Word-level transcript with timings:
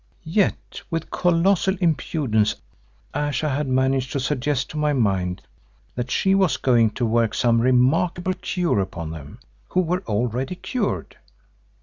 Yet 0.33 0.81
with 0.89 1.11
colossal 1.11 1.77
impudence 1.79 2.55
Ayesha 3.13 3.49
had 3.49 3.67
managed 3.67 4.11
to 4.13 4.19
suggest 4.19 4.71
to 4.71 4.77
my 4.79 4.93
mind 4.93 5.43
that 5.93 6.09
she 6.09 6.33
was 6.33 6.57
going 6.57 6.89
to 6.97 7.05
work 7.05 7.35
some 7.35 7.61
remarkable 7.61 8.33
cure 8.33 8.79
upon 8.79 9.11
them, 9.11 9.37
who 9.69 9.81
were 9.81 10.01
already 10.07 10.55
cured. 10.55 11.17